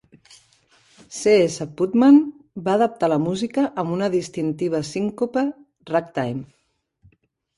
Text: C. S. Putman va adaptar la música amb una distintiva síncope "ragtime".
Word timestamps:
C. 1.17 1.23
S. 1.55 1.65
Putman 1.81 2.15
va 2.67 2.71
adaptar 2.79 3.09
la 3.13 3.19
música 3.27 3.67
amb 3.83 3.95
una 3.97 4.09
distintiva 4.15 4.83
síncope 4.89 5.43
"ragtime". 5.93 6.41